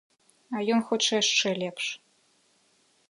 А 0.55 0.63
ён 0.75 0.79
хоча 0.87 1.13
яшчэ 1.23 1.49
лепш. 1.61 1.85